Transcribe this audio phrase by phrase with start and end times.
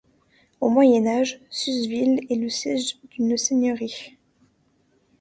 [0.61, 4.17] Au Moyen Âge, Susville est le siège d'une seigneurie.